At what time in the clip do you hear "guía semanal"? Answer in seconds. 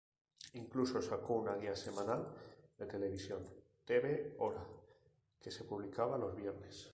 1.57-2.27